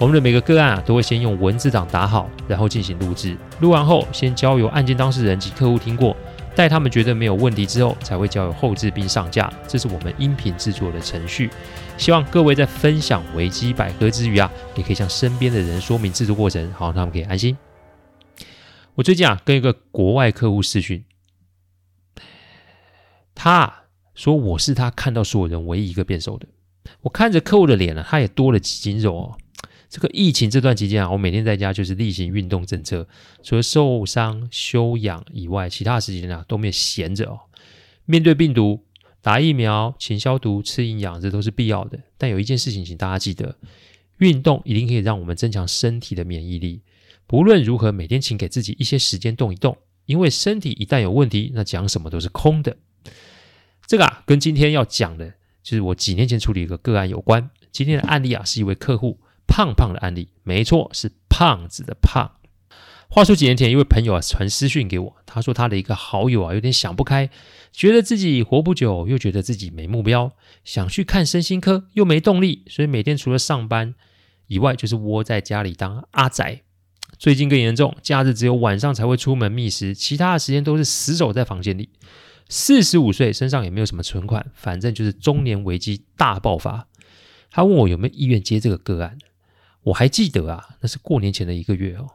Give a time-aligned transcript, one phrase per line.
[0.00, 3.36] 我们的每个个案啊，都会先用文字档打好，然后进行录制。
[3.60, 6.16] 录完后，先交由案件当事人及客户听过，
[6.56, 9.52] 待他们觉得没有问题之后，才会交由后制并上架。
[9.68, 11.50] 这是我们音频制作的程序。
[11.98, 17.54] 希望各位在分享维基百科之余啊，也可以向身边的人说明制作过程，好让他们可以安心。
[18.94, 21.04] 我最近啊，跟一个国外客户视讯。
[23.34, 23.82] 他
[24.14, 26.46] 说：“我是他看到所有人唯一一个变瘦的。”
[27.02, 29.36] 我看着客户的脸呢，他也多了几斤肉哦。
[29.90, 33.08] 这个疫情这段期间啊，我每天在家就是例行运动政策，
[33.42, 37.40] 除了受伤休养以外，其他时间啊都没有闲着哦。
[38.04, 38.84] 面对病毒，
[39.20, 41.98] 打疫苗、勤消毒、吃营养，这都是必要的。
[42.16, 43.56] 但有一件事情，请大家记得，
[44.18, 46.82] 运动一定可以让我们增强身体的免疫力。
[47.26, 52.76] 不论如何，每天请给自己一些时间动一动，因为身体一旦有问题，那讲什么都是空的。
[53.88, 57.50] 这个啊，跟今天要讲的，就是我几年前处理一个个案有关。
[57.72, 59.18] 今天的案例啊，是一位客户
[59.50, 62.36] 胖胖的案例，没错，是胖子的胖。
[63.08, 67.28] 话说几年前，一位朋友啊传私讯给我，他说他的一个好友啊有点想不开，
[67.72, 70.30] 觉得自己活不久，又觉得自己没目标，
[70.62, 73.96] 想去看身心科，又没动力，所以每天除了上班
[74.46, 76.62] 以外，就是窝在家里当阿宅。
[77.18, 81.90] 最近更严重，假日只有晚上才会出门觅食，其他的时间都是死守在房间里。
[82.48, 86.86] 四十五岁，身上也没有什么存款，反正就是中年危机大爆发。
[87.50, 89.18] 他问我有没有意愿接这个个案，
[89.82, 92.06] 我还记得啊，那是过年前的一个月哦。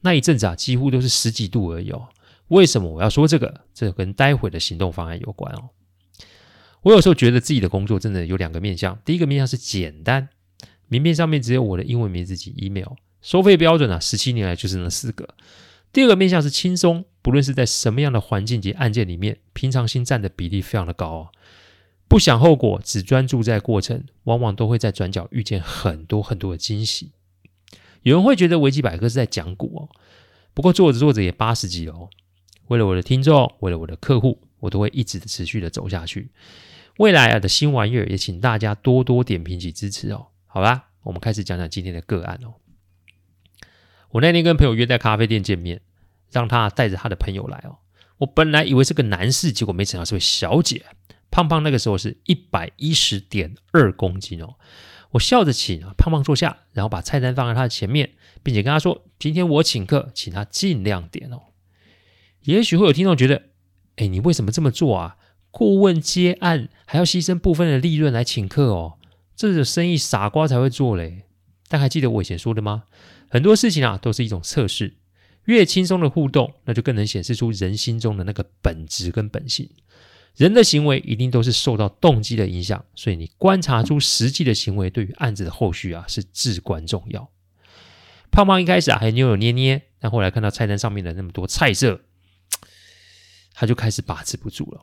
[0.00, 2.08] 那一阵子啊，几乎都是十几度而已哦。
[2.48, 3.62] 为什么我要说这个？
[3.72, 5.70] 这跟待会的行动方案有关哦。
[6.82, 10.28] 我有时候觉得自己的工作真的有两个面向，第一个面向是简单，
[10.88, 15.28] 名片上面只有我的英文名字及 email，收费标准啊，十七年来就是那四个。
[15.92, 21.28] 第二个面向是轻松，不论是在什么样的环境及案件里面，平常心占的比例非常的高哦。
[22.12, 27.12] 不想后果，只专注在过程，往往都会在转角遇见很多很多的惊喜。
[28.02, 29.88] 有人会觉得维基百科是在讲古哦，
[30.52, 32.10] 不过做着做着也八十集了哦。
[32.66, 36.30] 为了我的听众，为了我的客户，我都会一直持续的走下去。
[36.98, 40.26] 未来啊的新玩意儿，也请大家多多点评及支持哦。
[40.44, 42.52] 好吧，我们开始讲讲今天的个案哦。
[44.10, 45.80] 我那天跟朋友约在咖啡店见面，
[46.30, 47.78] 让他带着他的朋友来哦。
[48.18, 50.84] 我本来以为是个男士，结果没想到是位小姐，
[51.32, 54.54] 胖胖那个时候是一百一十点二公斤哦。
[55.12, 58.12] 我笑着请啊胖胖坐下，然后把菜单放在他的前面，
[58.42, 61.42] 并且跟他说：“今天我请客，请他尽量点哦。”
[62.44, 63.42] 也许会有听众觉得
[63.96, 65.16] ：“哎，你为什么这么做啊？
[65.50, 68.98] 顾问接案还要牺牲部分的利润来请客哦？
[69.34, 71.24] 这种生意傻瓜才会做嘞。”
[71.68, 72.84] 但还记得我以前说的吗？
[73.30, 74.98] 很多事情啊，都是一种测试。
[75.44, 79.68] 越轻松的互动，那就更能显示出人心中的那个本质跟本性。
[80.36, 87.30] 人的行为一定都是受到动机的影响，所以你观察出实际的行为，对于案子的后续啊是至关重要。
[88.30, 92.00] 胖胖一开始啊还扭扭捏捏，但后来看到菜单上面的那么多菜色，
[93.52, 94.80] 他就开始把持不住了。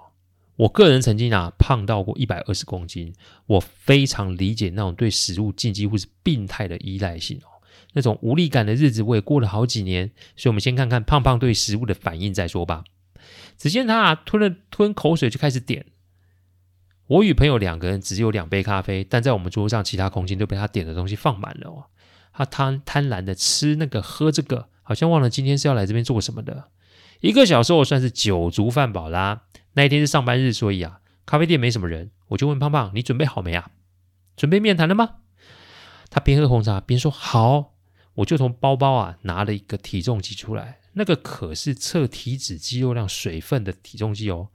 [0.56, 3.14] 我个人曾经啊胖到过一百二十公斤，
[3.48, 7.50] 我非常理解那种对食物近几乎是病态的依赖性哦。
[7.94, 10.12] 那种无力感的日子，我也过了好几年。
[10.36, 12.84] 所以，我们先看看胖胖对食物的反应再说吧。
[13.58, 15.86] 只见他啊，吞了吞口水，就开始点。
[17.08, 21.86] 我与朋友两个人只有两杯咖啡，但在我们桌上其他空间都被他点的东西放满了哦。
[22.32, 26.70] 他贪贪婪的吃那个喝这个，好像忘了今天是要来这边做什么的。
[27.22, 29.44] 一个小时后算是酒足饭饱啦。
[29.74, 32.12] 那一天是上班日，所以啊，咖啡店没什么人。
[32.30, 33.72] 我就问胖胖：“你准备好没啊？
[34.38, 35.18] 准备面谈了吗？”
[36.10, 37.74] 他边喝红茶边说：“好。”
[38.16, 44.50] 我就从包包啊拿了一个体重计出来，那个可是测体脂、肌肉量、水分的体重计哦。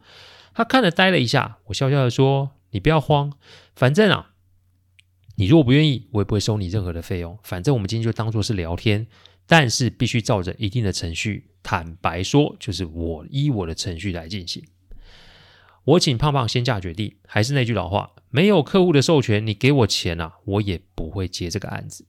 [0.53, 3.33] 他看了呆了一下，我笑笑的说：“你不要慌，
[3.75, 4.33] 反正啊，
[5.37, 7.39] 你如果不愿意，我也不会收你任何的费用。
[7.43, 9.07] 反正我们今天就当做是聊天，
[9.47, 11.51] 但是必须照着一定的程序。
[11.63, 14.63] 坦白说，就是我依我的程序来进行。
[15.85, 22.07] 我请胖胖先下决定，还是那句老话，没有客户的授权，你给我钱啊，我也不会接这个案子。”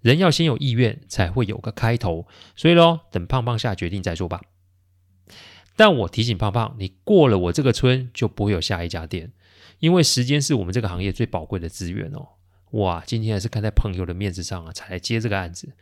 [0.00, 2.26] 人要先有意愿，才会有个开头。
[2.56, 4.40] 所以咯，等胖胖下决定再说吧。
[5.76, 9.32] 但我提醒胖胖，你过了我这个村，就不会有下一家店，
[9.78, 12.28] 因为时间是我们这个行业最宝贵的资源哦。
[12.72, 15.74] 哇，今天还是看在朋友的面子上啊，才来接这个案子。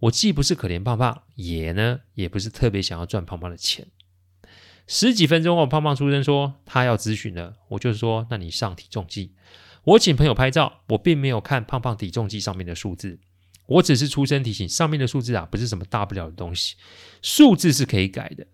[0.00, 3.88] 我既不是可怜胖胖，也呢也不是特别想要赚胖胖的钱。
[4.86, 9.34] 十几分钟后，胖胖出声说他要咨询了，我就是说那你上体重计。
[9.84, 13.18] 我请朋友拍照，我并没有看胖胖体重计上面的数字，
[13.70, 16.74] 我只是出声提醒上面的数字啊，不是什么大不了的东西，
[17.22, 18.46] 数字是可以改的。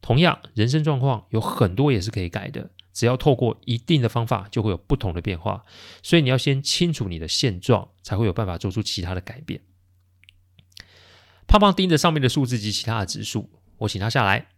[0.00, 5.64] 同样，人生状况有很多也是可以改的，只要透过一定的方法，就会有不同的变化。
[6.02, 9.60] 所以你要先清楚你的现状，才会有办法做出其他的改变。
[11.46, 14.48] 胖胖盯着上面的数字及其他的指数，我请他下来，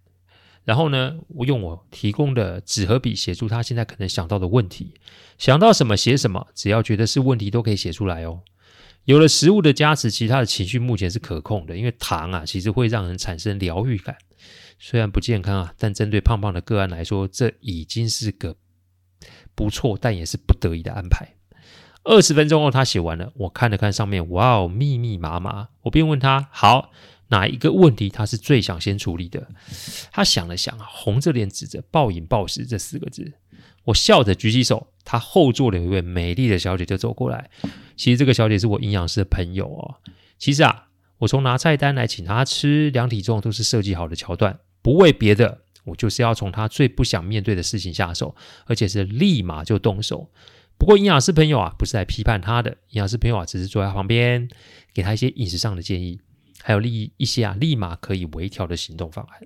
[0.64, 4.94] 然后呢，我用我提供的纸和笔写出他现在可能想到的问题，
[5.36, 8.42] 想到什么写什么，只要觉得是问题都可以写出来哦。
[9.10, 14.16] 有了食物的加持，其他的情绪目前是可控的，因为糖啊，其实会让人产生疗愈感。
[14.78, 18.54] 虽然不健康啊，但针对胖胖的个案来说，这已经是个
[19.56, 21.28] 不错，但也是不得已的安排。
[22.04, 25.70] 二十分钟后，他写完了，我看了看上面，哇哦，密密麻麻。
[25.82, 26.92] 我便问他：好，
[27.30, 29.48] 哪一个问题他是最想先处理的？
[30.12, 33.32] 他想了想，红着脸指着“暴饮暴食”这四个字。
[33.90, 37.50] 我笑着举起手，他后座的有一位美丽的小姐就走过来。
[37.96, 39.96] 其实这个小姐是我营养师的朋友哦。
[40.38, 40.88] 其实啊，
[41.18, 44.58] 我从拿菜单来请她吃、量体重都是设计好的桥段。
[44.82, 48.34] 不为别的，我就是要从她最不想面对的事情下手，
[48.66, 50.30] 而且是立马就动手。
[50.78, 54.48] 不过营养师朋友啊，不是来批判她的，营养师朋友啊，只是坐在旁边，
[54.94, 56.20] 给她一些饮食上的建议，
[56.62, 59.40] 还有立一些啊立马可以微调的行动方案。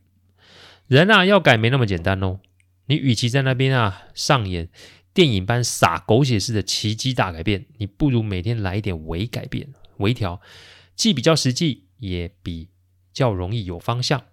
[0.86, 2.38] 人啊，要改没那么简单哦。
[2.86, 4.68] 你与其在那边啊上演
[5.12, 10.40] 电影般撒狗血式的奇迹大改变，你不如每天来一点微改变、微调，
[10.96, 12.68] 既比较实际，也比
[13.12, 14.24] 较容易有方向。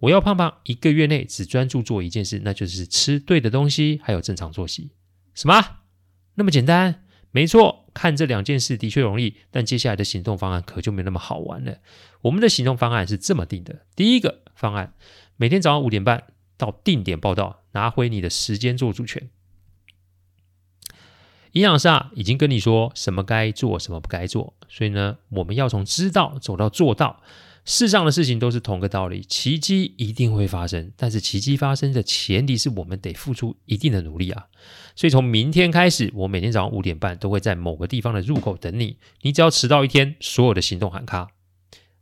[0.00, 4.92] 我要胖胖一个月内只专注做一件事，那就是吃对的东西，还有正常作息。
[5.34, 5.78] 什么？
[6.36, 7.04] 那么简单？
[7.32, 11.78] 没错，看这两件事的确容易，但接下来的行动方案可就没那么好玩了。
[12.22, 14.94] 我们的行动方案是这么定的：第一个方案，
[15.36, 16.22] 每天早上五点半
[16.58, 19.30] 到定点报到，拿回你的时间做主权。
[21.52, 27.22] 营养师啊，已经跟你说什么该做，什么不该做，所以呢，我们要从知道走到做到。
[27.64, 34.46] 世上的事情都是同个道理，奇迹一定会发生，但是奇迹发生的前提是我们得付出一定的努力啊。
[34.96, 38.98] 所以从明天开始，我每天早上五点半都会在某个地方的入口等你。
[39.20, 41.28] 你只要迟到一天，所有的行动喊卡。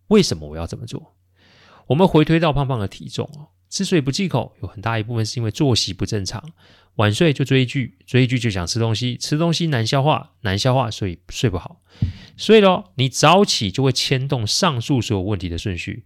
[0.08, 1.16] 为什么我要这么做？
[1.88, 6.52] 我们回推到胖胖的体重哦，之所以不忌口，有很大一部分是因为作息不正常。
[6.96, 11.82] 晚睡就追剧，追剧就想吃东西，吃东西难消化，难消化所以睡不好。
[12.38, 16.04] 所以咯，你早起就会牵动上述所有问题的顺序，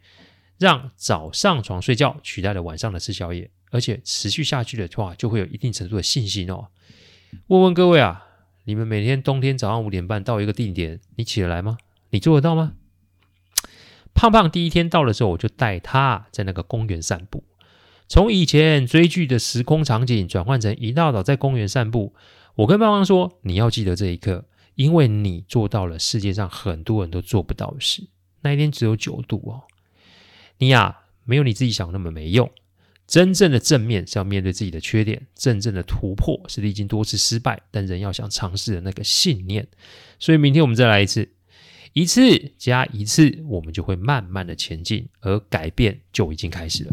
[0.59, 6.69] 让早上床睡觉取代了晚上的吃宵夜，而且持续下去的话，就会有一定程度的信心哦。
[7.47, 8.27] 问问各位啊，
[8.65, 11.79] 你们每天冬天早上五点半到一个定点，你起得来吗？
[12.11, 12.73] 你做得到吗？
[14.12, 17.45] 胖胖第一天到的时候，我就带他在那个公园散步。
[18.11, 22.12] 从以前追剧的时空场景转换成一大早在公园散步，
[22.57, 28.09] 我跟爸妈说：“你要记得这一刻，因为你做到了世界上很多人都做不到的事。
[28.41, 29.62] 那一天只有九度哦，
[30.59, 32.51] 你呀，没有你自己想那么没用。
[33.07, 39.69] 真正的正面是要面对自己的缺点，真正的突破是历经多次失败，但人要想尝试的那个信念。
[40.19, 41.29] 所以明天我们再来一次，
[41.93, 46.93] 一次加一次，我们就会慢慢的前进，而改变就已经开始了。”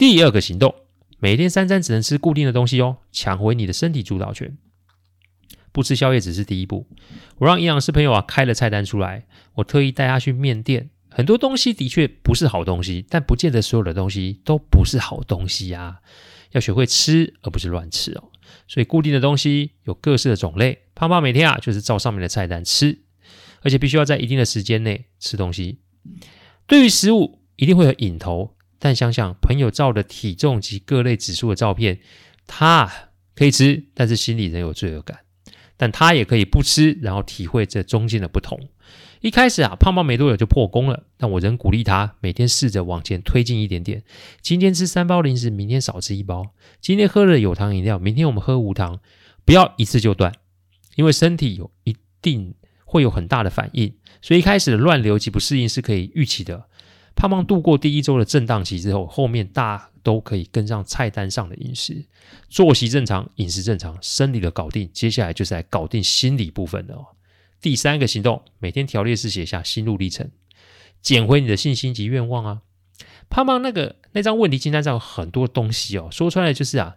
[0.00, 0.74] 第二个行动，
[1.18, 4.56] 每天三餐只能吃固定的东西哦，抢回你的身体主导权。
[5.72, 6.86] 不吃宵夜只是第一步。
[7.36, 9.26] 我让营养师朋友啊开了菜单出来，
[9.56, 10.88] 我特意带他去面店。
[11.10, 16.00] 很多东西的确不是好东西，但不见得所有的东西都不是好东西呀、
[16.52, 18.30] 要学会吃，而不是乱吃哦。
[18.66, 20.78] 所以固定的东西有各式的种类。
[20.94, 23.00] 胖胖每天啊就是照上面的菜单吃，
[23.60, 25.80] 而且必须要在一定的时间内吃东西。
[26.66, 28.56] 对于食物，一定会有瘾头。
[28.80, 32.00] 但想想朋友照的体重及各类指数的照片，
[32.48, 32.90] 他
[33.36, 35.20] 可以吃，但是心里仍有罪恶感。
[35.76, 38.68] 但他也可以不吃，然后体会这中间的不同。
[39.20, 44.02] 一开始啊，胖胖没多久就破功了，但我仍鼓励他每天试着往前推进一点点。
[44.42, 46.54] 今天吃三包零食，明天少吃一包。
[46.80, 49.00] 今天喝了有糖饮料，明天我们喝无糖，
[49.44, 50.34] 不要一次就断，
[50.96, 53.94] 因为身体有一定会有很大的反应。
[54.20, 56.68] 所以一开始的乱流及不适应是可以预期的。
[57.14, 62.06] 胖胖度过第一周的震荡期之后，后面大都可以跟上菜单上的饮食，
[62.48, 67.08] 作息正常，饮食正常，生理的搞定，接下来就是来搞定心理部分的哦。
[67.60, 70.30] 第三个行动，每天条列式写下心路历程，
[71.02, 72.62] 捡回你的信心及愿望啊。
[73.28, 76.96] 胖胖那个那张问题清单上有很多东西哦，说出来就是啊，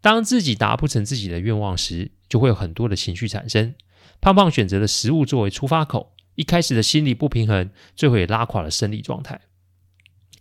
[0.00, 3.74] 当自己达不成自己的愿望时，就会有很多的情绪产生。
[4.20, 6.12] 胖胖选择了食物作为出发口。
[6.36, 9.40] 一开始的心理不平衡，最后也拉垮了生理状态。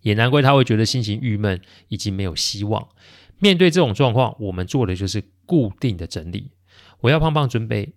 [0.05, 2.88] 也难怪他会觉得心情郁闷，以及没有希望。
[3.39, 6.51] 面对这种状况，我们做的就是固定的整理。
[7.01, 7.93] 我要胖胖准备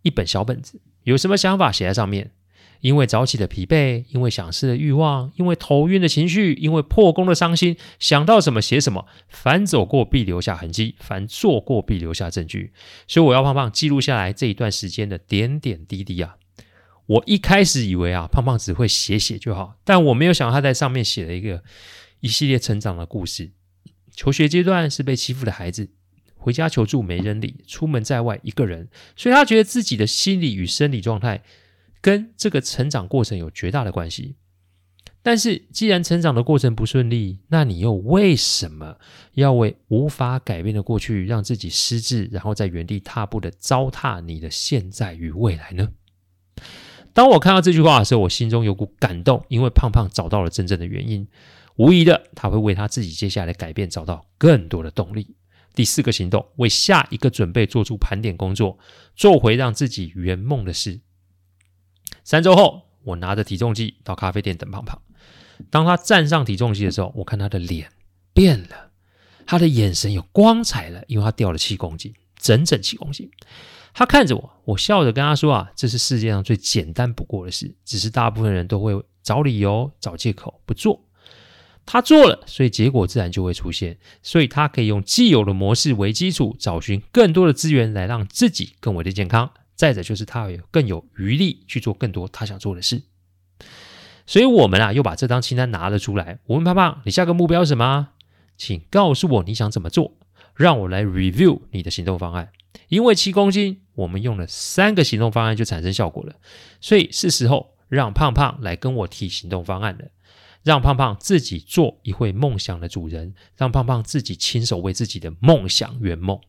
[0.00, 2.30] 一本小本子，有什么想法写在上面。
[2.80, 9.06] 因为早起的疲惫，因为想事的欲望，因为头晕的情绪，因为破功的伤心，想到什么写什么。
[9.28, 12.72] 凡走过必留下痕迹，凡做过必留下证据。
[13.06, 16.36] 所以我要胖胖记录下来这一段时间的点点滴滴啊。
[17.06, 21.62] 我一开始以为啊，胖胖只会写写就好，但我没有想到他在上面写了一个
[22.20, 23.52] 一系列成长的故事。
[24.10, 25.90] 求学阶段是被欺负的孩子，
[26.36, 31.42] 回家求助没人理，出门在外一个人，所以他觉得自己的心理与生理状态
[32.00, 34.36] 跟这个成长过程有绝大的关系。
[35.22, 38.98] 但是既然成长的过程不顺利，那你又为什么
[39.32, 45.92] 要为无法改变的过去让自己失智，然后在原地踏步的糟蹋你的现在与未来呢？
[47.14, 51.26] 当我看到这句话的时候，我心中有股感动，因为胖胖找到了真正的原因，
[51.76, 55.36] 无疑的，他会为他自己接下来的改变找到更多的动力。
[55.74, 58.78] 第四个行动，为下一个准备做出盘点工作，
[59.16, 61.00] 做回让自己圆梦的事。
[62.22, 65.00] 三周后，我拿着体重计到咖啡店等胖胖。
[65.70, 67.90] 当他站上体重计的时候，我看他的脸
[68.32, 68.90] 变了，
[69.46, 73.30] 他的眼神有光彩了，因为他掉了七公斤，整整七公斤。
[73.94, 81.00] 他看着我，我笑着跟他说：“啊，这是世界上最简单不过的事，只是大部分人都会找理由、找借口不做。
[81.86, 83.98] 他做了，所以结果自然就会出现。
[84.20, 89.50] 所以他可以用既有的模式为基础，找寻更多的资源来让自己更为的健康。
[89.76, 93.02] 再者就是他有更有余力去做更多他想做的事。
[94.26, 96.40] 所以我们啊，又把这张清单拿了出来。
[96.46, 98.08] 我问胖胖：你下个目标是什么？
[98.56, 100.14] 请告诉我你想怎么做，
[100.56, 102.50] 让我来 review 你的行动方案。
[102.88, 106.34] 因为七公斤。”我们用了三个行动方案就产生效果了，
[106.80, 110.06] 所以是时候让胖胖来跟我提行动方案了，
[110.64, 116.40] 让胖胖自己做一回梦想的主人，让胖胖自己亲手为自己的梦想圆梦。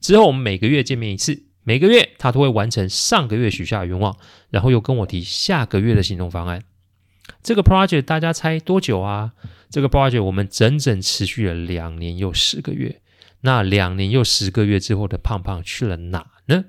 [0.00, 4.16] 之后我们每个月见面一次，每个月他都会完成上个月许下的愿望，
[4.48, 6.62] 然后又跟我提下个月的行动方案。
[7.42, 9.32] 这个 project 大家猜多久啊？
[9.68, 13.01] 这个 project 我们整整持续了两年又十个月。
[13.42, 16.26] 那两年又十个月之后的胖胖去了哪？
[16.46, 16.64] 呢？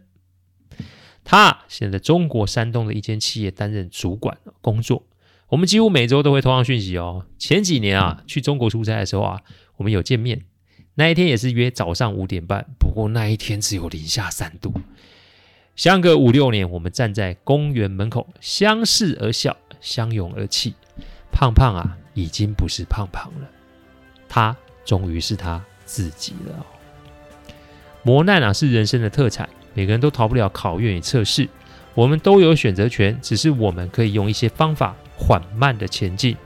[1.23, 5.03] 他现在中国山东的一间企业担任主管工作。
[5.47, 7.25] 我们几乎每周都会通上讯息哦。
[7.37, 9.41] 前几年啊，去中国出差的时候啊，
[9.77, 10.43] 我们有见面。
[10.95, 14.73] 那一天也是约早上五点半，不过那一天只有零下三度。
[15.75, 20.73] 相隔五六年，我们站在公园门口，相视而笑，相拥而泣。
[21.31, 23.49] 胖胖啊，已经不是胖胖了，
[24.27, 26.65] 他终于是他自己了。
[28.03, 29.49] 磨难啊，是人生的特产。
[29.73, 31.49] 每个人都逃不了考验与测试，
[31.95, 36.37] 我们都有选择权，只是我们可以用一些方法缓慢的前进。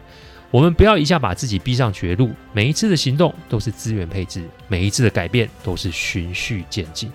[0.49, 7.11] 我们不要一下把自己逼上绝路，每一次的行动都是资源配置，每一次的改变都是循序渐进。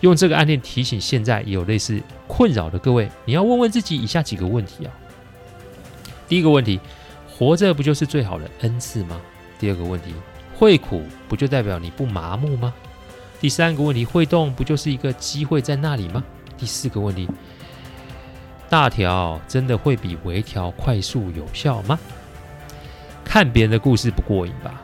[0.00, 4.92] 用这个案例提醒现在有类似困扰的各位，你要问问自己以下几个问题啊。
[6.26, 6.80] 第一个问题，
[7.28, 9.20] 活着不就是最好的恩赐吗？
[9.58, 10.14] 第二个问题，
[10.54, 12.72] 会苦不就代表你不麻木吗？
[13.40, 16.22] 第三个问题，会动不就是一个机会在那里吗？
[16.56, 17.28] 第四个问题，
[18.70, 21.98] 大条真的会比微调快速有效吗？
[23.24, 24.80] 看别人的故事不过瘾吧？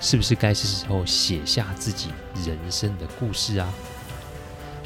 [0.00, 2.10] 是不是该是时候写下自己
[2.46, 3.72] 人生的故事啊？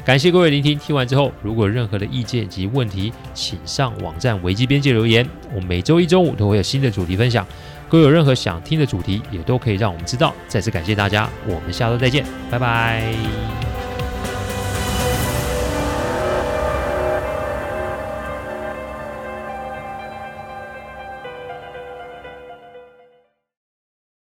[0.07, 5.27] 感谢各位聆听，听完之后，如果有任何的意见及问题，请上网站维基边界留言。
[5.53, 7.45] 我每周一周五都会有新的主题分享。
[7.89, 10.33] 各位有任何想听的主题，也都可以让我们知道。
[10.47, 13.66] 再次感谢大家，我们下周再见，拜拜。